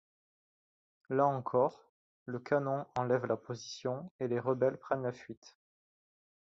[1.11, 1.85] Là encore,
[2.25, 5.55] le canon enlève la position et les rebelles prennent la fuite.